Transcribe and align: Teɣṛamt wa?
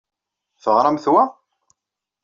Teɣṛamt 0.63 1.05
wa? 1.11 1.23